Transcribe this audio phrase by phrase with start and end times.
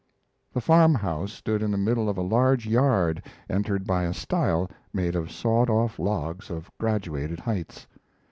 [0.51, 4.67] The farm house stood in the middle of a large yard entered by a stile
[4.91, 7.85] made of sawed off logs of graduated heights.